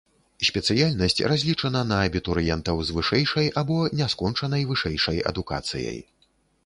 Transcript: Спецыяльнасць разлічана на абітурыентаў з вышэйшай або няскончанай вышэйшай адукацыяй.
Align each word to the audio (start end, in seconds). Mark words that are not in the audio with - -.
Спецыяльнасць 0.47 1.21
разлічана 1.31 1.81
на 1.91 1.99
абітурыентаў 2.07 2.81
з 2.87 2.95
вышэйшай 2.97 3.47
або 3.63 3.77
няскончанай 4.01 4.67
вышэйшай 4.71 5.17
адукацыяй. 5.35 5.99